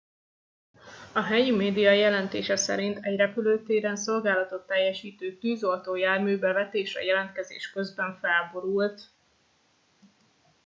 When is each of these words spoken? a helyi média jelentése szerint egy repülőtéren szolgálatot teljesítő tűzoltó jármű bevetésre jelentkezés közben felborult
a 1.13 1.21
helyi 1.21 1.51
média 1.51 1.91
jelentése 1.91 2.55
szerint 2.55 2.97
egy 3.05 3.17
repülőtéren 3.17 3.95
szolgálatot 3.95 4.67
teljesítő 4.67 5.37
tűzoltó 5.37 5.95
jármű 5.95 6.37
bevetésre 6.39 7.03
jelentkezés 7.03 7.69
közben 7.71 8.17
felborult 8.19 9.11